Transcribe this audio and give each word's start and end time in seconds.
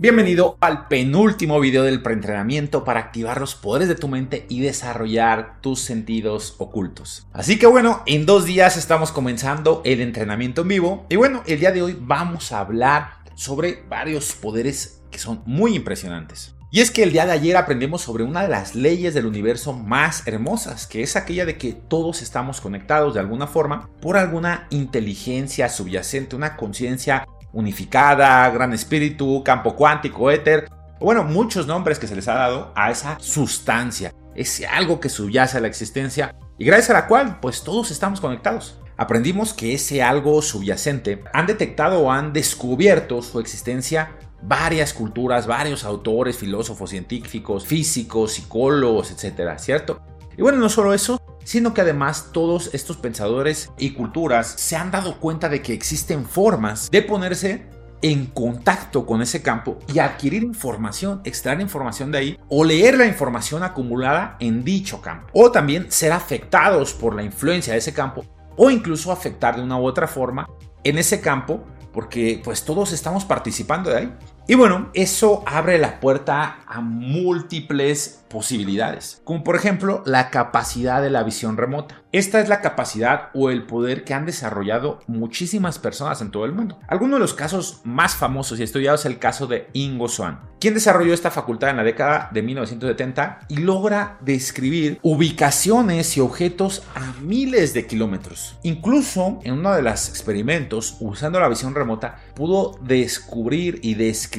Bienvenido 0.00 0.56
al 0.60 0.86
penúltimo 0.86 1.58
video 1.58 1.82
del 1.82 2.02
preentrenamiento 2.02 2.84
para 2.84 3.00
activar 3.00 3.40
los 3.40 3.56
poderes 3.56 3.88
de 3.88 3.96
tu 3.96 4.06
mente 4.06 4.46
y 4.48 4.60
desarrollar 4.60 5.60
tus 5.60 5.80
sentidos 5.80 6.54
ocultos. 6.58 7.26
Así 7.32 7.58
que 7.58 7.66
bueno, 7.66 8.04
en 8.06 8.24
dos 8.24 8.44
días 8.44 8.76
estamos 8.76 9.10
comenzando 9.10 9.82
el 9.84 10.00
entrenamiento 10.00 10.62
en 10.62 10.68
vivo 10.68 11.06
y 11.08 11.16
bueno, 11.16 11.42
el 11.48 11.58
día 11.58 11.72
de 11.72 11.82
hoy 11.82 11.98
vamos 12.00 12.52
a 12.52 12.60
hablar 12.60 13.14
sobre 13.34 13.82
varios 13.88 14.34
poderes 14.34 15.02
que 15.10 15.18
son 15.18 15.42
muy 15.46 15.74
impresionantes. 15.74 16.54
Y 16.70 16.80
es 16.80 16.92
que 16.92 17.02
el 17.02 17.10
día 17.10 17.26
de 17.26 17.32
ayer 17.32 17.56
aprendimos 17.56 18.02
sobre 18.02 18.22
una 18.22 18.42
de 18.42 18.48
las 18.48 18.76
leyes 18.76 19.14
del 19.14 19.26
universo 19.26 19.72
más 19.72 20.28
hermosas, 20.28 20.86
que 20.86 21.02
es 21.02 21.16
aquella 21.16 21.44
de 21.44 21.58
que 21.58 21.72
todos 21.72 22.22
estamos 22.22 22.60
conectados 22.60 23.14
de 23.14 23.20
alguna 23.20 23.48
forma 23.48 23.90
por 24.00 24.16
alguna 24.16 24.68
inteligencia 24.70 25.68
subyacente, 25.68 26.36
una 26.36 26.56
conciencia 26.56 27.26
unificada, 27.52 28.48
gran 28.50 28.72
espíritu, 28.72 29.42
campo 29.44 29.74
cuántico, 29.74 30.30
éter, 30.30 30.68
bueno, 31.00 31.24
muchos 31.24 31.66
nombres 31.66 31.98
que 31.98 32.06
se 32.06 32.16
les 32.16 32.28
ha 32.28 32.34
dado 32.34 32.72
a 32.74 32.90
esa 32.90 33.18
sustancia, 33.20 34.12
ese 34.34 34.66
algo 34.66 35.00
que 35.00 35.08
subyace 35.08 35.56
a 35.56 35.60
la 35.60 35.68
existencia 35.68 36.34
y 36.58 36.64
gracias 36.64 36.90
a 36.90 36.94
la 36.94 37.06
cual 37.06 37.38
pues 37.40 37.62
todos 37.62 37.90
estamos 37.90 38.20
conectados. 38.20 38.78
Aprendimos 38.96 39.54
que 39.54 39.74
ese 39.74 40.02
algo 40.02 40.42
subyacente 40.42 41.22
han 41.32 41.46
detectado 41.46 42.00
o 42.00 42.10
han 42.10 42.32
descubierto 42.32 43.22
su 43.22 43.38
existencia 43.38 44.10
varias 44.42 44.92
culturas, 44.92 45.46
varios 45.46 45.84
autores, 45.84 46.36
filósofos, 46.36 46.90
científicos, 46.90 47.64
físicos, 47.64 48.32
psicólogos, 48.32 49.12
etcétera, 49.12 49.58
¿cierto? 49.58 50.00
Y 50.38 50.42
bueno, 50.42 50.58
no 50.58 50.68
solo 50.68 50.94
eso, 50.94 51.20
sino 51.42 51.74
que 51.74 51.80
además 51.80 52.28
todos 52.30 52.70
estos 52.72 52.96
pensadores 52.96 53.72
y 53.76 53.90
culturas 53.90 54.46
se 54.46 54.76
han 54.76 54.92
dado 54.92 55.18
cuenta 55.18 55.48
de 55.48 55.62
que 55.62 55.72
existen 55.72 56.24
formas 56.24 56.88
de 56.92 57.02
ponerse 57.02 57.66
en 58.02 58.26
contacto 58.26 59.04
con 59.04 59.20
ese 59.20 59.42
campo 59.42 59.78
y 59.92 59.98
adquirir 59.98 60.44
información, 60.44 61.22
extraer 61.24 61.60
información 61.60 62.12
de 62.12 62.18
ahí 62.18 62.38
o 62.48 62.64
leer 62.64 62.96
la 62.96 63.06
información 63.06 63.64
acumulada 63.64 64.36
en 64.38 64.62
dicho 64.62 65.02
campo. 65.02 65.26
O 65.32 65.50
también 65.50 65.90
ser 65.90 66.12
afectados 66.12 66.94
por 66.94 67.16
la 67.16 67.24
influencia 67.24 67.72
de 67.72 67.80
ese 67.80 67.92
campo 67.92 68.24
o 68.56 68.70
incluso 68.70 69.10
afectar 69.10 69.56
de 69.56 69.62
una 69.62 69.76
u 69.76 69.84
otra 69.84 70.06
forma 70.06 70.48
en 70.84 70.98
ese 70.98 71.20
campo 71.20 71.64
porque 71.92 72.40
pues 72.44 72.64
todos 72.64 72.92
estamos 72.92 73.24
participando 73.24 73.90
de 73.90 73.96
ahí. 73.96 74.14
Y 74.50 74.54
bueno, 74.54 74.88
eso 74.94 75.42
abre 75.44 75.76
la 75.76 76.00
puerta 76.00 76.60
a 76.66 76.80
múltiples 76.80 78.24
posibilidades, 78.30 79.20
como 79.24 79.44
por 79.44 79.56
ejemplo 79.56 80.02
la 80.06 80.30
capacidad 80.30 81.02
de 81.02 81.10
la 81.10 81.22
visión 81.22 81.58
remota. 81.58 82.02
Esta 82.12 82.40
es 82.40 82.48
la 82.48 82.62
capacidad 82.62 83.28
o 83.34 83.50
el 83.50 83.64
poder 83.64 84.04
que 84.04 84.14
han 84.14 84.24
desarrollado 84.24 85.00
muchísimas 85.06 85.78
personas 85.78 86.22
en 86.22 86.30
todo 86.30 86.46
el 86.46 86.52
mundo. 86.52 86.78
Algunos 86.88 87.16
de 87.16 87.20
los 87.20 87.34
casos 87.34 87.80
más 87.84 88.16
famosos 88.16 88.58
y 88.58 88.62
estudiados 88.62 89.00
es 89.00 89.06
el 89.06 89.18
caso 89.18 89.46
de 89.46 89.68
Ingo 89.74 90.08
Swann, 90.08 90.40
quien 90.60 90.74
desarrolló 90.74 91.12
esta 91.12 91.30
facultad 91.30 91.70
en 91.70 91.76
la 91.76 91.84
década 91.84 92.30
de 92.32 92.42
1970 92.42 93.40
y 93.48 93.56
logra 93.58 94.16
describir 94.20 94.98
ubicaciones 95.02 96.16
y 96.16 96.20
objetos 96.20 96.82
a 96.94 97.20
miles 97.20 97.74
de 97.74 97.86
kilómetros. 97.86 98.58
Incluso 98.62 99.40
en 99.44 99.54
uno 99.54 99.74
de 99.74 99.82
los 99.82 100.08
experimentos, 100.08 100.96
usando 101.00 101.40
la 101.40 101.48
visión 101.48 101.74
remota, 101.74 102.16
pudo 102.34 102.78
descubrir 102.82 103.80
y 103.82 103.94
describir 103.94 104.37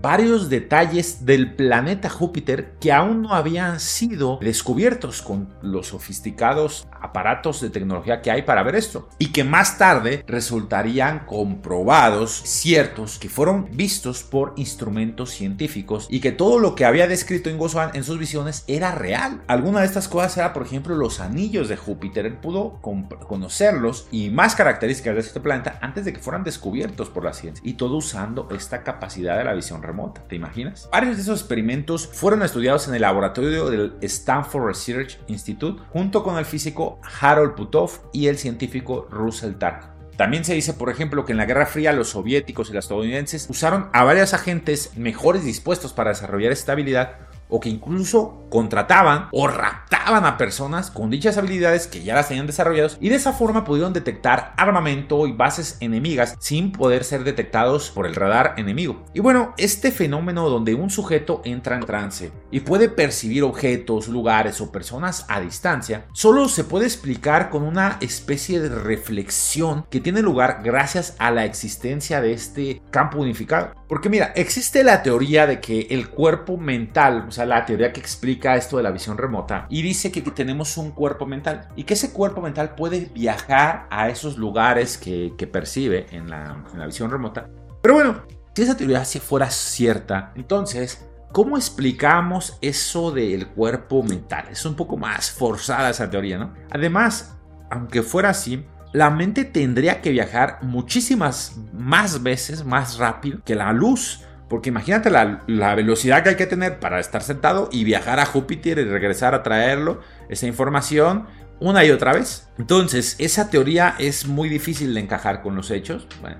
varios 0.00 0.48
detalles 0.48 1.26
del 1.26 1.54
planeta 1.54 2.08
Júpiter 2.08 2.76
que 2.80 2.92
aún 2.92 3.22
no 3.22 3.34
habían 3.34 3.80
sido 3.80 4.38
descubiertos 4.40 5.22
con 5.22 5.48
los 5.60 5.88
sofisticados 5.88 6.86
aparatos 7.00 7.60
de 7.60 7.70
tecnología 7.70 8.22
que 8.22 8.30
hay 8.30 8.42
para 8.42 8.62
ver 8.62 8.76
esto 8.76 9.08
y 9.18 9.32
que 9.32 9.42
más 9.42 9.78
tarde 9.78 10.24
resultarían 10.26 11.26
comprobados 11.26 12.42
ciertos 12.44 13.18
que 13.18 13.28
fueron 13.28 13.68
vistos 13.72 14.22
por 14.22 14.52
instrumentos 14.56 15.30
científicos 15.30 16.06
y 16.10 16.20
que 16.20 16.32
todo 16.32 16.58
lo 16.58 16.74
que 16.74 16.84
había 16.84 17.08
descrito 17.08 17.50
Ingo 17.50 17.68
Swann 17.68 17.90
en 17.94 18.04
sus 18.04 18.18
visiones 18.18 18.64
era 18.68 18.94
real. 18.94 19.42
Alguna 19.48 19.80
de 19.80 19.86
estas 19.86 20.08
cosas 20.08 20.36
era 20.36 20.52
por 20.52 20.62
ejemplo 20.62 20.94
los 20.94 21.20
anillos 21.20 21.68
de 21.68 21.76
Júpiter. 21.76 22.26
Él 22.26 22.34
pudo 22.34 22.80
conocerlos 22.80 24.06
y 24.10 24.30
más 24.30 24.54
características 24.54 25.14
de 25.14 25.20
este 25.20 25.40
planeta 25.40 25.78
antes 25.80 26.04
de 26.04 26.12
que 26.12 26.20
fueran 26.20 26.44
descubiertos 26.44 27.08
por 27.08 27.24
la 27.24 27.32
ciencia 27.32 27.62
y 27.64 27.74
todo 27.74 27.96
usando 27.96 28.48
esta 28.54 28.82
capacidad 28.82 29.39
la 29.44 29.54
visión 29.54 29.82
remota. 29.82 30.22
¿Te 30.28 30.36
imaginas? 30.36 30.88
Varios 30.92 31.16
de 31.16 31.22
esos 31.22 31.40
experimentos 31.40 32.06
fueron 32.06 32.42
estudiados 32.42 32.88
en 32.88 32.94
el 32.94 33.02
laboratorio 33.02 33.70
del 33.70 33.94
Stanford 34.00 34.66
Research 34.66 35.18
Institute 35.28 35.82
junto 35.90 36.22
con 36.22 36.38
el 36.38 36.44
físico 36.44 37.00
Harold 37.20 37.54
Putov 37.54 37.90
y 38.12 38.26
el 38.28 38.38
científico 38.38 39.08
Russell 39.10 39.54
Tark. 39.54 39.90
También 40.20 40.44
se 40.44 40.52
dice, 40.52 40.74
por 40.74 40.90
ejemplo, 40.90 41.24
que 41.24 41.32
en 41.32 41.38
la 41.38 41.46
Guerra 41.46 41.64
Fría 41.64 41.94
los 41.94 42.10
soviéticos 42.10 42.68
y 42.68 42.74
los 42.74 42.84
estadounidenses 42.84 43.46
usaron 43.48 43.88
a 43.94 44.04
varios 44.04 44.34
agentes 44.34 44.94
mejores 44.96 45.44
dispuestos 45.44 45.94
para 45.94 46.10
desarrollar 46.10 46.52
esta 46.52 46.72
habilidad 46.72 47.16
o 47.50 47.60
que 47.60 47.68
incluso 47.68 48.46
contrataban 48.50 49.28
o 49.32 49.46
raptaban 49.46 50.24
a 50.24 50.36
personas 50.36 50.90
con 50.90 51.10
dichas 51.10 51.38
habilidades 51.38 51.86
que 51.86 52.02
ya 52.02 52.14
las 52.14 52.28
tenían 52.28 52.46
desarrolladas 52.46 52.98
y 53.00 53.08
de 53.08 53.16
esa 53.16 53.32
forma 53.32 53.64
pudieron 53.64 53.92
detectar 53.92 54.54
armamento 54.56 55.26
y 55.26 55.32
bases 55.32 55.76
enemigas 55.80 56.36
sin 56.40 56.72
poder 56.72 57.04
ser 57.04 57.24
detectados 57.24 57.90
por 57.90 58.06
el 58.06 58.14
radar 58.14 58.54
enemigo. 58.56 59.04
Y 59.14 59.20
bueno, 59.20 59.54
este 59.56 59.92
fenómeno 59.92 60.48
donde 60.48 60.74
un 60.74 60.90
sujeto 60.90 61.42
entra 61.44 61.76
en 61.76 61.86
trance 61.86 62.32
y 62.50 62.60
puede 62.60 62.88
percibir 62.88 63.44
objetos, 63.44 64.08
lugares 64.08 64.60
o 64.60 64.72
personas 64.72 65.26
a 65.28 65.40
distancia, 65.40 66.06
solo 66.12 66.48
se 66.48 66.64
puede 66.64 66.86
explicar 66.86 67.50
con 67.50 67.62
una 67.62 67.98
especie 68.00 68.60
de 68.60 68.68
reflexión 68.68 69.86
que 69.90 70.00
tiene 70.00 70.22
lugar 70.22 70.60
gracias 70.64 71.14
a 71.18 71.30
la 71.30 71.44
existencia 71.44 72.20
de 72.20 72.32
este 72.32 72.82
campo 72.90 73.18
unificado. 73.18 73.72
Porque 73.88 74.08
mira, 74.08 74.32
existe 74.36 74.84
la 74.84 75.02
teoría 75.02 75.46
de 75.46 75.60
que 75.60 75.88
el 75.90 76.10
cuerpo 76.10 76.56
mental, 76.56 77.26
o 77.28 77.32
sea, 77.32 77.39
la 77.46 77.64
teoría 77.64 77.92
que 77.92 78.00
explica 78.00 78.56
esto 78.56 78.76
de 78.76 78.82
la 78.82 78.90
visión 78.90 79.18
remota, 79.18 79.66
y 79.68 79.82
dice 79.82 80.10
que, 80.12 80.20
tenemos 80.22 80.76
un 80.76 80.92
cuerpo 80.92 81.26
mental 81.26 81.68
y 81.76 81.84
que 81.84 81.94
ese 81.94 82.12
cuerpo 82.12 82.40
mental 82.40 82.74
puede 82.74 83.10
viajar 83.12 83.86
a 83.90 84.08
esos 84.08 84.38
lugares 84.38 84.96
que, 84.96 85.48
percibe 85.50 86.06
en 86.12 86.30
la, 86.30 86.64
en 86.72 86.78
la 86.78 86.86
visión 86.86 87.10
remota. 87.10 87.48
Pero 87.82 87.94
bueno, 87.94 88.22
si 88.54 88.62
esa 88.62 88.76
teoría 88.76 89.04
si 89.04 89.18
fuera 89.18 89.50
cierta, 89.50 90.32
entonces 90.36 91.06
¿Cómo 91.32 91.56
explicamos 91.56 92.58
eso 92.60 93.12
del 93.12 93.46
cuerpo 93.46 94.02
mental? 94.02 94.46
Es 94.50 94.66
un 94.66 94.74
poco 94.74 94.96
más 94.96 95.30
forzada 95.30 95.90
esa 95.90 96.10
teoría, 96.10 96.38
¿no? 96.38 96.54
Además, 96.72 97.36
aunque 97.70 98.02
fuera 98.02 98.30
así, 98.30 98.66
la 98.92 99.10
mente 99.10 99.44
tendría 99.44 100.00
que 100.00 100.10
viajar 100.10 100.58
muchísimas 100.62 101.56
más 101.72 102.24
veces 102.24 102.64
más 102.64 102.98
rápido 102.98 103.44
que 103.44 103.54
la 103.54 103.72
luz. 103.72 104.24
Porque 104.50 104.68
imagínate 104.68 105.10
la, 105.10 105.74
velocidad 105.76 106.24
que 106.24 106.30
hay 106.30 106.34
que 106.34 106.44
tener 106.44 106.80
para 106.80 106.98
estar 106.98 107.22
sentado 107.22 107.68
y 107.70 107.84
viajar 107.84 108.18
a 108.18 108.26
Júpiter 108.26 108.78
y 108.78 108.84
regresar 108.84 109.32
a 109.32 109.44
traerlo, 109.44 110.00
esa 110.28 110.48
información, 110.48 111.26
una 111.60 111.84
y 111.84 111.92
otra 111.92 112.12
vez. 112.12 112.48
Entonces, 112.58 113.14
esa 113.20 113.48
teoría 113.48 113.94
es 114.00 114.26
muy 114.26 114.48
difícil 114.48 114.92
de 114.92 114.98
encajar 114.98 115.40
con 115.42 115.54
los 115.54 115.70
hechos. 115.70 116.08
Bueno, 116.20 116.38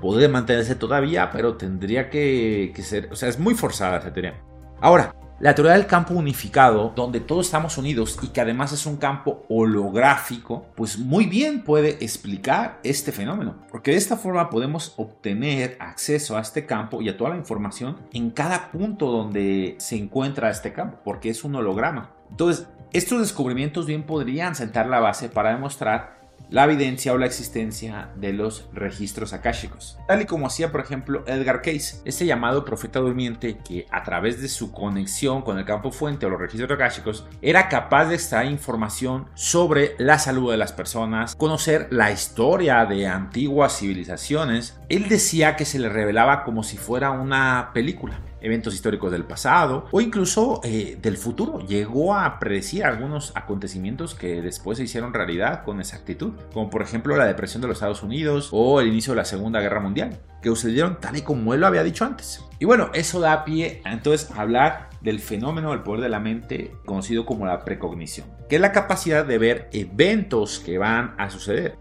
puede 0.00 0.28
mantenerse 0.28 0.76
todavía, 0.76 1.30
pero 1.30 1.58
tendría 1.58 2.08
que, 2.08 2.72
ser, 2.82 3.10
o 3.12 3.16
sea, 3.16 3.28
es 3.28 3.38
muy 3.38 3.54
forzada 3.54 3.98
esa 3.98 4.14
teoría. 4.14 4.40
Ahora, 4.80 5.14
la 5.42 5.56
teoría 5.56 5.72
del 5.72 5.88
campo 5.88 6.14
unificado, 6.14 6.92
donde 6.94 7.18
todos 7.18 7.46
estamos 7.46 7.76
unidos 7.76 8.16
y 8.22 8.28
que 8.28 8.40
además 8.40 8.70
es 8.70 8.86
un 8.86 8.96
campo 8.96 9.44
holográfico, 9.48 10.66
pues 10.76 10.96
muy 11.00 11.26
bien 11.26 11.64
puede 11.64 11.98
explicar 12.04 12.78
este 12.84 13.10
fenómeno. 13.10 13.56
Porque 13.68 13.90
de 13.90 13.96
esta 13.96 14.16
forma 14.16 14.50
podemos 14.50 14.94
obtener 14.98 15.76
acceso 15.80 16.36
a 16.36 16.40
este 16.42 16.64
campo 16.64 17.02
y 17.02 17.08
a 17.08 17.16
toda 17.16 17.30
la 17.30 17.36
información 17.36 17.96
en 18.12 18.30
cada 18.30 18.70
punto 18.70 19.10
donde 19.10 19.74
se 19.80 19.96
encuentra 19.96 20.48
este 20.48 20.72
campo, 20.72 20.98
porque 21.02 21.30
es 21.30 21.42
un 21.42 21.56
holograma. 21.56 22.12
Entonces, 22.30 22.68
estos 22.92 23.18
descubrimientos 23.18 23.86
bien 23.86 24.04
podrían 24.04 24.54
sentar 24.54 24.86
la 24.86 25.00
base 25.00 25.28
para 25.28 25.50
demostrar 25.50 26.21
la 26.52 26.64
evidencia 26.64 27.12
o 27.12 27.18
la 27.18 27.26
existencia 27.26 28.10
de 28.16 28.32
los 28.32 28.68
registros 28.72 29.32
akáshicos, 29.32 29.98
tal 30.06 30.20
y 30.20 30.26
como 30.26 30.46
hacía 30.46 30.70
por 30.70 30.82
ejemplo 30.82 31.24
Edgar 31.26 31.62
Case, 31.62 32.00
este 32.04 32.26
llamado 32.26 32.64
profeta 32.64 33.00
durmiente 33.00 33.58
que 33.58 33.86
a 33.90 34.02
través 34.02 34.40
de 34.40 34.48
su 34.48 34.70
conexión 34.70 35.42
con 35.42 35.58
el 35.58 35.64
campo 35.64 35.90
fuente 35.90 36.26
o 36.26 36.30
los 36.30 36.40
registros 36.40 36.70
akáshicos 36.70 37.26
era 37.40 37.68
capaz 37.68 38.06
de 38.06 38.16
extraer 38.16 38.50
información 38.50 39.28
sobre 39.34 39.94
la 39.98 40.18
salud 40.18 40.50
de 40.50 40.58
las 40.58 40.72
personas, 40.72 41.34
conocer 41.34 41.88
la 41.90 42.12
historia 42.12 42.84
de 42.84 43.06
antiguas 43.06 43.78
civilizaciones. 43.78 44.78
Él 44.88 45.08
decía 45.08 45.56
que 45.56 45.64
se 45.64 45.78
le 45.78 45.88
revelaba 45.88 46.44
como 46.44 46.62
si 46.62 46.76
fuera 46.76 47.10
una 47.10 47.70
película 47.72 48.20
eventos 48.42 48.74
históricos 48.74 49.12
del 49.12 49.24
pasado 49.24 49.86
o 49.90 50.00
incluso 50.00 50.60
eh, 50.64 50.98
del 51.00 51.16
futuro. 51.16 51.60
Llegó 51.60 52.14
a 52.14 52.38
predecir 52.38 52.84
algunos 52.84 53.32
acontecimientos 53.34 54.14
que 54.14 54.42
después 54.42 54.78
se 54.78 54.84
hicieron 54.84 55.14
realidad 55.14 55.64
con 55.64 55.80
exactitud, 55.80 56.32
como 56.52 56.70
por 56.70 56.82
ejemplo 56.82 57.16
la 57.16 57.26
depresión 57.26 57.62
de 57.62 57.68
los 57.68 57.76
Estados 57.76 58.02
Unidos 58.02 58.48
o 58.52 58.80
el 58.80 58.88
inicio 58.88 59.12
de 59.12 59.18
la 59.18 59.24
Segunda 59.24 59.60
Guerra 59.60 59.80
Mundial, 59.80 60.18
que 60.42 60.48
sucedieron 60.48 61.00
tal 61.00 61.16
y 61.16 61.22
como 61.22 61.54
él 61.54 61.60
lo 61.60 61.66
había 61.66 61.82
dicho 61.82 62.04
antes. 62.04 62.44
Y 62.58 62.64
bueno, 62.64 62.90
eso 62.94 63.20
da 63.20 63.44
pie 63.44 63.82
a 63.84 64.40
hablar 64.40 64.90
del 65.00 65.20
fenómeno 65.20 65.70
del 65.70 65.82
poder 65.82 66.02
de 66.02 66.08
la 66.08 66.20
mente 66.20 66.76
conocido 66.84 67.26
como 67.26 67.46
la 67.46 67.64
precognición, 67.64 68.28
que 68.48 68.56
es 68.56 68.60
la 68.60 68.72
capacidad 68.72 69.24
de 69.24 69.38
ver 69.38 69.68
eventos 69.72 70.60
que 70.60 70.78
van 70.78 71.14
a 71.18 71.30
suceder. 71.30 71.76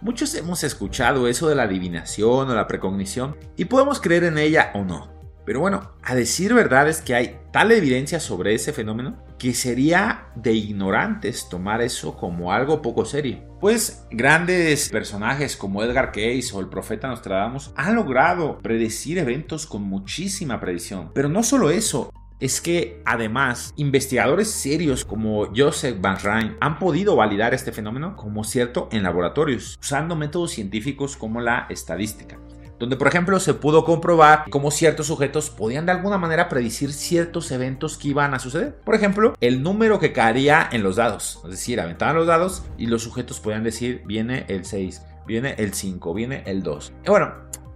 Muchos 0.00 0.34
hemos 0.34 0.64
escuchado 0.64 1.28
eso 1.28 1.48
de 1.48 1.54
la 1.54 1.64
adivinación 1.64 2.50
o 2.50 2.54
la 2.54 2.66
precognición 2.66 3.36
y 3.56 3.66
podemos 3.66 4.00
creer 4.00 4.24
en 4.24 4.38
ella 4.38 4.72
o 4.74 4.82
no. 4.82 5.21
Pero 5.44 5.60
bueno, 5.60 5.92
a 6.02 6.14
decir 6.14 6.54
verdad 6.54 6.88
es 6.88 7.00
que 7.00 7.14
hay 7.14 7.40
tal 7.52 7.72
evidencia 7.72 8.20
sobre 8.20 8.54
ese 8.54 8.72
fenómeno 8.72 9.16
que 9.38 9.54
sería 9.54 10.26
de 10.36 10.52
ignorantes 10.52 11.48
tomar 11.48 11.82
eso 11.82 12.16
como 12.16 12.52
algo 12.52 12.80
poco 12.80 13.04
serio. 13.04 13.40
Pues 13.60 14.06
grandes 14.10 14.88
personajes 14.88 15.56
como 15.56 15.82
Edgar 15.82 16.12
Cayce 16.12 16.54
o 16.54 16.60
el 16.60 16.68
profeta 16.68 17.08
Nostradamus 17.08 17.72
han 17.76 17.96
logrado 17.96 18.58
predecir 18.58 19.18
eventos 19.18 19.66
con 19.66 19.82
muchísima 19.82 20.60
predicción. 20.60 21.10
Pero 21.12 21.28
no 21.28 21.42
solo 21.42 21.70
eso, 21.70 22.12
es 22.38 22.60
que 22.60 23.00
además 23.04 23.72
investigadores 23.76 24.50
serios 24.50 25.04
como 25.04 25.46
Joseph 25.56 26.00
Van 26.00 26.18
Rijn 26.18 26.56
han 26.60 26.78
podido 26.78 27.14
validar 27.14 27.54
este 27.54 27.70
fenómeno 27.72 28.16
como 28.16 28.42
cierto 28.42 28.88
en 28.90 29.04
laboratorios, 29.04 29.76
usando 29.80 30.16
métodos 30.16 30.50
científicos 30.50 31.16
como 31.16 31.40
la 31.40 31.66
estadística 31.68 32.38
donde 32.82 32.96
por 32.96 33.06
ejemplo 33.06 33.38
se 33.38 33.54
pudo 33.54 33.84
comprobar 33.84 34.46
cómo 34.50 34.72
ciertos 34.72 35.06
sujetos 35.06 35.50
podían 35.50 35.86
de 35.86 35.92
alguna 35.92 36.18
manera 36.18 36.48
predecir 36.48 36.92
ciertos 36.92 37.52
eventos 37.52 37.96
que 37.96 38.08
iban 38.08 38.34
a 38.34 38.40
suceder. 38.40 38.74
Por 38.74 38.96
ejemplo, 38.96 39.36
el 39.40 39.62
número 39.62 40.00
que 40.00 40.12
caería 40.12 40.68
en 40.72 40.82
los 40.82 40.96
dados, 40.96 41.38
es 41.44 41.50
decir, 41.52 41.80
aventaban 41.80 42.16
los 42.16 42.26
dados 42.26 42.64
y 42.76 42.86
los 42.86 43.04
sujetos 43.04 43.38
podían 43.38 43.62
decir 43.62 44.02
viene 44.04 44.46
el 44.48 44.64
6, 44.64 45.00
viene 45.28 45.54
el 45.58 45.74
5, 45.74 46.12
viene 46.12 46.42
el 46.44 46.64
2. 46.64 46.92
Y 47.06 47.08
bueno, 47.08 47.32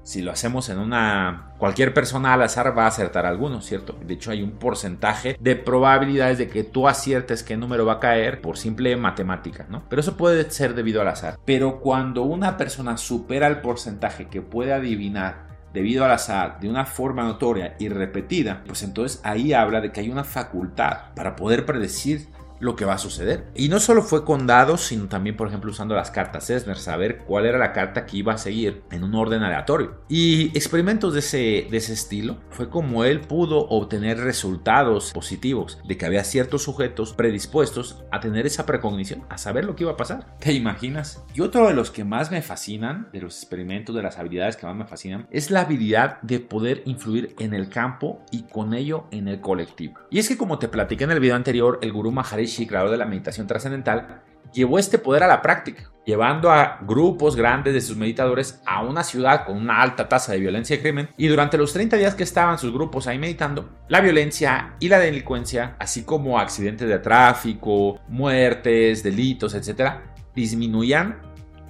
si 0.06 0.22
lo 0.22 0.30
hacemos 0.30 0.68
en 0.68 0.78
una... 0.78 1.50
Cualquier 1.58 1.92
persona 1.92 2.32
al 2.32 2.42
azar 2.42 2.78
va 2.78 2.84
a 2.84 2.88
acertar 2.88 3.26
alguno, 3.26 3.60
¿cierto? 3.60 3.98
De 4.06 4.14
hecho 4.14 4.30
hay 4.30 4.40
un 4.40 4.52
porcentaje 4.52 5.36
de 5.40 5.56
probabilidades 5.56 6.38
de 6.38 6.48
que 6.48 6.62
tú 6.62 6.86
aciertes 6.86 7.42
qué 7.42 7.56
número 7.56 7.84
va 7.84 7.94
a 7.94 8.00
caer 8.00 8.40
por 8.40 8.56
simple 8.56 8.96
matemática, 8.96 9.66
¿no? 9.68 9.82
Pero 9.88 9.98
eso 9.98 10.16
puede 10.16 10.48
ser 10.48 10.74
debido 10.74 11.00
al 11.00 11.08
azar. 11.08 11.40
Pero 11.44 11.80
cuando 11.80 12.22
una 12.22 12.56
persona 12.56 12.96
supera 12.96 13.48
el 13.48 13.60
porcentaje 13.60 14.28
que 14.28 14.42
puede 14.42 14.72
adivinar 14.72 15.46
debido 15.74 16.04
al 16.04 16.12
azar 16.12 16.60
de 16.60 16.68
una 16.68 16.86
forma 16.86 17.24
notoria 17.24 17.74
y 17.80 17.88
repetida, 17.88 18.62
pues 18.64 18.84
entonces 18.84 19.20
ahí 19.24 19.54
habla 19.54 19.80
de 19.80 19.90
que 19.90 20.00
hay 20.00 20.08
una 20.08 20.22
facultad 20.22 21.12
para 21.16 21.34
poder 21.34 21.66
predecir 21.66 22.28
lo 22.60 22.76
que 22.76 22.84
va 22.84 22.94
a 22.94 22.98
suceder. 22.98 23.46
Y 23.54 23.68
no 23.68 23.80
solo 23.80 24.02
fue 24.02 24.24
con 24.24 24.46
dados, 24.46 24.82
sino 24.82 25.08
también, 25.08 25.36
por 25.36 25.48
ejemplo, 25.48 25.70
usando 25.70 25.94
las 25.94 26.10
cartas 26.10 26.50
Esner, 26.50 26.78
saber 26.78 27.18
cuál 27.18 27.46
era 27.46 27.58
la 27.58 27.72
carta 27.72 28.06
que 28.06 28.18
iba 28.18 28.32
a 28.32 28.38
seguir 28.38 28.82
en 28.90 29.04
un 29.04 29.14
orden 29.14 29.42
aleatorio. 29.42 30.02
Y 30.08 30.48
experimentos 30.56 31.12
de 31.12 31.20
ese, 31.20 31.66
de 31.70 31.76
ese 31.76 31.92
estilo 31.92 32.38
fue 32.50 32.68
como 32.68 33.04
él 33.04 33.20
pudo 33.20 33.66
obtener 33.68 34.18
resultados 34.18 35.12
positivos 35.12 35.78
de 35.86 35.96
que 35.96 36.06
había 36.06 36.24
ciertos 36.24 36.62
sujetos 36.62 37.12
predispuestos 37.12 38.04
a 38.10 38.20
tener 38.20 38.46
esa 38.46 38.66
precognición, 38.66 39.24
a 39.28 39.38
saber 39.38 39.64
lo 39.64 39.76
que 39.76 39.84
iba 39.84 39.92
a 39.92 39.96
pasar. 39.96 40.36
¿Te 40.38 40.52
imaginas? 40.52 41.24
Y 41.34 41.40
otro 41.40 41.66
de 41.66 41.74
los 41.74 41.90
que 41.90 42.04
más 42.04 42.30
me 42.30 42.42
fascinan, 42.42 43.08
de 43.12 43.20
los 43.20 43.36
experimentos, 43.36 43.94
de 43.94 44.02
las 44.02 44.18
habilidades 44.18 44.56
que 44.56 44.66
más 44.66 44.76
me 44.76 44.86
fascinan, 44.86 45.26
es 45.30 45.50
la 45.50 45.62
habilidad 45.62 46.20
de 46.22 46.40
poder 46.40 46.82
influir 46.86 47.34
en 47.38 47.54
el 47.54 47.68
campo 47.68 48.24
y 48.30 48.42
con 48.44 48.74
ello 48.74 49.06
en 49.10 49.28
el 49.28 49.40
colectivo. 49.40 49.94
Y 50.10 50.18
es 50.18 50.28
que 50.28 50.36
como 50.36 50.58
te 50.58 50.68
platiqué 50.68 51.04
en 51.04 51.10
el 51.10 51.20
video 51.20 51.36
anterior, 51.36 51.78
el 51.82 51.92
gurú 51.92 52.12
Maharishi 52.12 52.45
y 52.46 52.66
creador 52.66 52.90
de 52.90 52.96
la 52.96 53.06
meditación 53.06 53.46
trascendental, 53.46 54.22
llevó 54.52 54.78
este 54.78 54.98
poder 54.98 55.22
a 55.22 55.26
la 55.26 55.42
práctica, 55.42 55.90
llevando 56.04 56.50
a 56.50 56.78
grupos 56.82 57.36
grandes 57.36 57.74
de 57.74 57.80
sus 57.80 57.96
meditadores 57.96 58.60
a 58.64 58.82
una 58.82 59.02
ciudad 59.02 59.44
con 59.44 59.56
una 59.56 59.82
alta 59.82 60.08
tasa 60.08 60.32
de 60.32 60.38
violencia 60.38 60.76
y 60.76 60.78
crimen, 60.80 61.10
y 61.16 61.26
durante 61.26 61.58
los 61.58 61.72
30 61.72 61.96
días 61.96 62.14
que 62.14 62.22
estaban 62.22 62.58
sus 62.58 62.72
grupos 62.72 63.06
ahí 63.06 63.18
meditando, 63.18 63.68
la 63.88 64.00
violencia 64.00 64.74
y 64.80 64.88
la 64.88 64.98
delincuencia, 64.98 65.76
así 65.78 66.04
como 66.04 66.38
accidentes 66.38 66.88
de 66.88 66.98
tráfico, 66.98 68.00
muertes, 68.08 69.02
delitos, 69.02 69.54
etc., 69.54 69.94
disminuían 70.34 71.18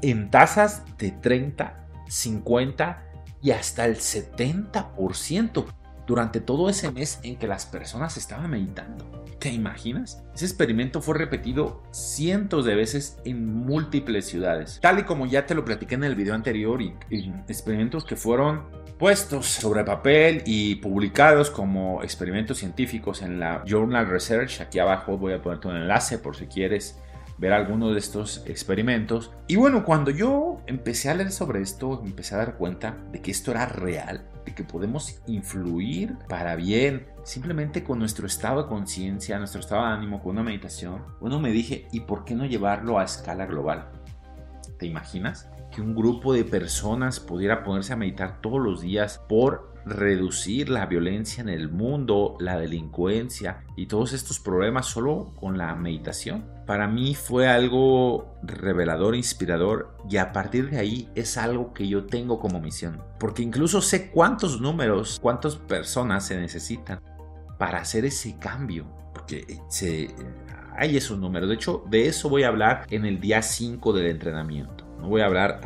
en 0.02 0.30
tasas 0.30 0.84
de 0.98 1.10
30, 1.10 1.86
50 2.08 3.02
y 3.42 3.50
hasta 3.52 3.86
el 3.86 3.96
70% 3.96 5.64
durante 6.06 6.40
todo 6.40 6.68
ese 6.68 6.90
mes 6.92 7.18
en 7.22 7.36
que 7.36 7.48
las 7.48 7.66
personas 7.66 8.16
estaban 8.16 8.50
meditando. 8.50 9.26
¿Te 9.38 9.50
imaginas? 9.50 10.22
Ese 10.34 10.46
experimento 10.46 11.02
fue 11.02 11.18
repetido 11.18 11.82
cientos 11.90 12.64
de 12.64 12.74
veces 12.74 13.18
en 13.24 13.46
múltiples 13.46 14.26
ciudades. 14.26 14.78
Tal 14.80 15.00
y 15.00 15.02
como 15.02 15.26
ya 15.26 15.46
te 15.46 15.54
lo 15.54 15.64
platiqué 15.64 15.96
en 15.96 16.04
el 16.04 16.14
video 16.14 16.34
anterior 16.34 16.80
y, 16.80 16.94
experimentos 17.48 18.04
que 18.04 18.16
fueron 18.16 18.64
puestos 18.98 19.46
sobre 19.46 19.84
papel 19.84 20.42
y 20.46 20.76
publicados 20.76 21.50
como 21.50 22.02
experimentos 22.02 22.58
científicos 22.58 23.20
en 23.20 23.38
la 23.38 23.62
Journal 23.66 24.08
Research. 24.08 24.60
Aquí 24.62 24.78
abajo 24.78 25.18
voy 25.18 25.34
a 25.34 25.42
ponerte 25.42 25.68
un 25.68 25.76
enlace 25.76 26.18
por 26.18 26.34
si 26.34 26.46
quieres 26.46 26.98
ver 27.38 27.52
alguno 27.52 27.92
de 27.92 27.98
estos 27.98 28.42
experimentos. 28.46 29.32
Y 29.46 29.56
bueno, 29.56 29.84
cuando 29.84 30.10
yo 30.10 30.62
empecé 30.66 31.10
a 31.10 31.14
leer 31.14 31.32
sobre 31.32 31.60
esto, 31.60 32.02
empecé 32.04 32.34
a 32.34 32.38
dar 32.38 32.56
cuenta 32.56 32.96
de 33.12 33.20
que 33.20 33.30
esto 33.30 33.50
era 33.50 33.66
real, 33.66 34.26
de 34.46 34.54
que 34.54 34.64
podemos 34.64 35.20
influir 35.26 36.16
para 36.28 36.56
bien 36.56 37.06
simplemente 37.24 37.84
con 37.84 37.98
nuestro 37.98 38.26
estado 38.26 38.62
de 38.62 38.68
conciencia, 38.68 39.38
nuestro 39.38 39.60
estado 39.60 39.82
de 39.82 39.88
ánimo, 39.88 40.22
con 40.22 40.32
una 40.32 40.44
meditación. 40.44 41.02
Bueno, 41.20 41.40
me 41.40 41.50
dije, 41.50 41.88
¿y 41.92 42.00
por 42.00 42.24
qué 42.24 42.34
no 42.34 42.46
llevarlo 42.46 42.98
a 42.98 43.04
escala 43.04 43.44
global? 43.44 43.90
¿Te 44.78 44.86
imaginas? 44.86 45.50
Que 45.72 45.82
un 45.82 45.94
grupo 45.94 46.32
de 46.32 46.44
personas 46.44 47.18
pudiera 47.20 47.64
ponerse 47.64 47.92
a 47.92 47.96
meditar 47.96 48.40
todos 48.40 48.60
los 48.60 48.80
días 48.80 49.20
por 49.28 49.74
reducir 49.86 50.68
la 50.68 50.86
violencia 50.86 51.40
en 51.40 51.48
el 51.48 51.70
mundo, 51.70 52.36
la 52.40 52.58
delincuencia 52.58 53.62
y 53.76 53.86
todos 53.86 54.12
estos 54.12 54.40
problemas 54.40 54.86
solo 54.86 55.32
con 55.38 55.56
la 55.56 55.74
meditación. 55.76 56.44
Para 56.66 56.88
mí 56.88 57.14
fue 57.14 57.46
algo 57.46 58.34
revelador, 58.42 59.14
inspirador 59.14 59.96
y 60.10 60.16
a 60.16 60.32
partir 60.32 60.70
de 60.70 60.78
ahí 60.78 61.08
es 61.14 61.38
algo 61.38 61.72
que 61.72 61.86
yo 61.86 62.06
tengo 62.06 62.40
como 62.40 62.60
misión. 62.60 63.00
Porque 63.20 63.42
incluso 63.42 63.80
sé 63.80 64.10
cuántos 64.10 64.60
números, 64.60 65.20
cuántas 65.22 65.54
personas 65.54 66.26
se 66.26 66.36
necesitan 66.36 67.00
para 67.56 67.78
hacer 67.78 68.04
ese 68.04 68.36
cambio. 68.38 68.86
Porque 69.14 69.60
hay 70.76 70.96
esos 70.96 71.16
números. 71.16 71.48
De 71.48 71.54
hecho, 71.54 71.84
de 71.88 72.08
eso 72.08 72.28
voy 72.28 72.42
a 72.42 72.48
hablar 72.48 72.86
en 72.90 73.06
el 73.06 73.20
día 73.20 73.40
5 73.40 73.92
del 73.92 74.06
entrenamiento. 74.06 74.84
No 74.98 75.08
voy 75.08 75.20
a 75.20 75.26
hablar 75.26 75.60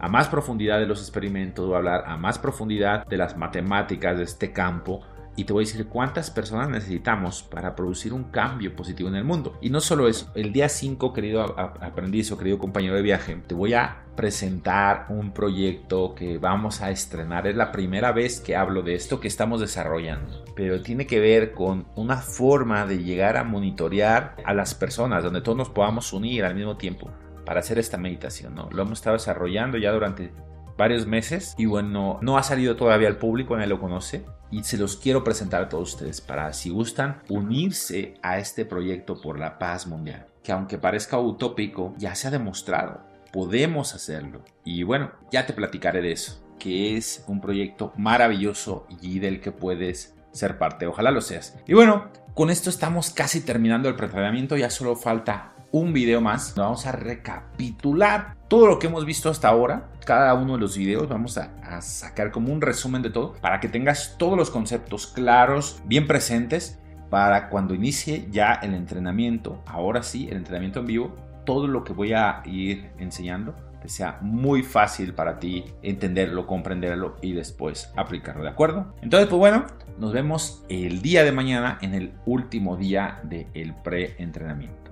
a 0.00 0.08
más 0.08 0.28
profundidad 0.28 0.78
de 0.78 0.86
los 0.86 1.00
experimentos, 1.00 1.66
voy 1.66 1.74
a 1.74 1.78
hablar 1.78 2.04
a 2.06 2.16
más 2.16 2.38
profundidad 2.38 3.06
de 3.06 3.16
las 3.16 3.36
matemáticas 3.36 4.16
de 4.16 4.24
este 4.24 4.52
campo 4.52 5.02
y 5.36 5.44
te 5.44 5.52
voy 5.52 5.64
a 5.64 5.66
decir 5.66 5.86
cuántas 5.86 6.30
personas 6.30 6.68
necesitamos 6.68 7.42
para 7.42 7.74
producir 7.74 8.12
un 8.12 8.24
cambio 8.24 8.76
positivo 8.76 9.08
en 9.08 9.16
el 9.16 9.24
mundo. 9.24 9.58
Y 9.60 9.70
no 9.70 9.80
solo 9.80 10.08
eso, 10.08 10.30
el 10.34 10.52
día 10.52 10.68
5, 10.68 11.12
querido 11.12 11.42
aprendiz 11.58 12.30
o 12.30 12.38
querido 12.38 12.58
compañero 12.58 12.94
de 12.94 13.02
viaje, 13.02 13.36
te 13.46 13.54
voy 13.54 13.74
a 13.74 14.04
presentar 14.16 15.06
un 15.08 15.32
proyecto 15.32 16.14
que 16.14 16.38
vamos 16.38 16.82
a 16.82 16.90
estrenar. 16.90 17.48
Es 17.48 17.56
la 17.56 17.72
primera 17.72 18.12
vez 18.12 18.40
que 18.40 18.54
hablo 18.54 18.82
de 18.82 18.94
esto 18.94 19.18
que 19.18 19.28
estamos 19.28 19.60
desarrollando, 19.60 20.44
pero 20.54 20.80
tiene 20.82 21.06
que 21.06 21.18
ver 21.18 21.52
con 21.52 21.86
una 21.96 22.18
forma 22.18 22.86
de 22.86 23.02
llegar 23.02 23.36
a 23.36 23.44
monitorear 23.44 24.36
a 24.44 24.54
las 24.54 24.74
personas, 24.74 25.24
donde 25.24 25.40
todos 25.40 25.58
nos 25.58 25.70
podamos 25.70 26.12
unir 26.12 26.44
al 26.44 26.54
mismo 26.54 26.76
tiempo 26.76 27.10
para 27.44 27.60
hacer 27.60 27.78
esta 27.78 27.98
meditación. 27.98 28.54
¿no? 28.54 28.68
Lo 28.70 28.82
hemos 28.82 28.98
estado 28.98 29.16
desarrollando 29.16 29.78
ya 29.78 29.92
durante 29.92 30.32
varios 30.76 31.06
meses 31.06 31.54
y 31.56 31.66
bueno, 31.66 32.18
no 32.22 32.36
ha 32.38 32.42
salido 32.42 32.76
todavía 32.76 33.08
al 33.08 33.18
público, 33.18 33.54
nadie 33.54 33.68
lo 33.68 33.80
conoce 33.80 34.24
y 34.50 34.62
se 34.64 34.76
los 34.76 34.96
quiero 34.96 35.24
presentar 35.24 35.62
a 35.62 35.68
todos 35.68 35.94
ustedes 35.94 36.20
para 36.20 36.52
si 36.52 36.70
gustan 36.70 37.22
unirse 37.28 38.14
a 38.22 38.38
este 38.38 38.64
proyecto 38.64 39.20
por 39.20 39.38
la 39.38 39.58
paz 39.58 39.86
mundial, 39.86 40.26
que 40.42 40.52
aunque 40.52 40.78
parezca 40.78 41.18
utópico, 41.18 41.94
ya 41.96 42.14
se 42.14 42.28
ha 42.28 42.30
demostrado, 42.30 43.00
podemos 43.32 43.94
hacerlo. 43.94 44.44
Y 44.64 44.82
bueno, 44.82 45.12
ya 45.30 45.46
te 45.46 45.52
platicaré 45.52 46.02
de 46.02 46.12
eso, 46.12 46.44
que 46.58 46.96
es 46.96 47.24
un 47.26 47.40
proyecto 47.40 47.92
maravilloso 47.96 48.86
y 49.00 49.18
del 49.18 49.40
que 49.40 49.52
puedes 49.52 50.14
ser 50.32 50.58
parte, 50.58 50.86
ojalá 50.86 51.10
lo 51.10 51.20
seas. 51.20 51.56
Y 51.66 51.74
bueno, 51.74 52.10
con 52.34 52.50
esto 52.50 52.68
estamos 52.68 53.10
casi 53.10 53.40
terminando 53.40 53.88
el 53.88 53.94
preparamiento, 53.96 54.56
ya 54.56 54.70
solo 54.70 54.96
falta 54.96 55.53
un 55.74 55.92
video 55.92 56.20
más. 56.20 56.54
Vamos 56.54 56.86
a 56.86 56.92
recapitular 56.92 58.36
todo 58.46 58.68
lo 58.68 58.78
que 58.78 58.86
hemos 58.86 59.04
visto 59.04 59.28
hasta 59.28 59.48
ahora. 59.48 59.90
Cada 60.06 60.32
uno 60.34 60.54
de 60.54 60.60
los 60.60 60.78
videos 60.78 61.08
vamos 61.08 61.36
a, 61.36 61.50
sacar 61.80 62.30
como 62.30 62.52
un 62.52 62.60
resumen 62.60 63.02
de 63.02 63.10
todo 63.10 63.32
para 63.40 63.58
que 63.58 63.68
tengas 63.68 64.14
todos 64.16 64.38
los 64.38 64.50
conceptos 64.50 65.08
claros, 65.08 65.82
bien 65.84 66.06
presentes 66.06 66.78
para 67.10 67.48
cuando 67.48 67.74
inicie 67.74 68.28
ya 68.30 68.52
el 68.62 68.72
entrenamiento. 68.72 69.64
Ahora 69.66 70.04
sí, 70.04 70.28
el 70.30 70.36
entrenamiento 70.36 70.78
en 70.78 70.86
vivo. 70.86 71.16
Todo 71.44 71.66
lo 71.66 71.82
que 71.82 71.92
voy 71.92 72.12
a 72.12 72.40
ir 72.44 72.92
enseñando 72.98 73.56
que 73.82 73.88
sea 73.88 74.18
muy 74.22 74.62
fácil 74.62 75.12
para 75.12 75.40
ti 75.40 75.64
entenderlo, 75.82 76.46
comprenderlo 76.46 77.16
y 77.20 77.32
después 77.32 77.92
aplicarlo, 77.96 78.44
¿de 78.44 78.48
acuerdo? 78.48 78.94
Entonces, 79.02 79.28
pues 79.28 79.38
bueno, 79.38 79.66
nos 79.98 80.12
vemos 80.12 80.64
el 80.68 81.02
día 81.02 81.24
de 81.24 81.32
mañana 81.32 81.78
en 81.82 81.94
el 81.94 82.12
último 82.24 82.76
día 82.76 83.20
del 83.24 83.74
pre-entrenamiento. 83.82 84.83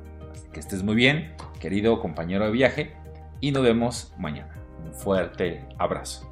Que 0.53 0.61
estés 0.61 0.83
muy 0.83 0.95
bien, 0.95 1.35
querido 1.61 2.01
compañero 2.01 2.45
de 2.45 2.51
viaje, 2.51 2.93
y 3.41 3.53
nos 3.53 3.63
vemos 3.63 4.13
mañana. 4.19 4.55
Un 4.85 4.95
fuerte 4.95 5.65
abrazo. 5.79 6.32